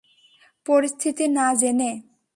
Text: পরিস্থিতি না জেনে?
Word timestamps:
পরিস্থিতি 0.65 1.25
না 1.37 1.47
জেনে? 1.53 1.91